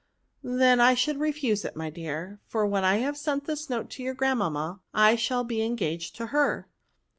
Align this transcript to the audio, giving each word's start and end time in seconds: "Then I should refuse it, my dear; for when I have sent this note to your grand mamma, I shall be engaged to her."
"Then 0.61 0.79
I 0.81 0.95
should 0.95 1.19
refuse 1.19 1.63
it, 1.63 1.75
my 1.75 1.91
dear; 1.91 2.39
for 2.47 2.65
when 2.65 2.83
I 2.83 2.95
have 2.95 3.15
sent 3.15 3.45
this 3.45 3.69
note 3.69 3.91
to 3.91 4.01
your 4.01 4.15
grand 4.15 4.39
mamma, 4.39 4.79
I 4.95 5.15
shall 5.15 5.43
be 5.43 5.61
engaged 5.61 6.15
to 6.15 6.25
her." 6.33 6.67